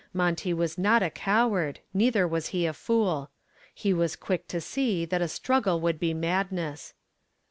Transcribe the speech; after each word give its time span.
Monty 0.13 0.51
was 0.51 0.79
not 0.79 1.03
a 1.03 1.11
coward, 1.11 1.79
neither 1.93 2.27
was 2.27 2.47
he 2.47 2.65
a 2.65 2.73
fool. 2.73 3.29
He 3.71 3.93
was 3.93 4.15
quick 4.15 4.47
to 4.47 4.59
see 4.59 5.05
that 5.05 5.21
a 5.21 5.27
struggle 5.27 5.79
would 5.79 5.99
be 5.99 6.11
madness. 6.11 6.95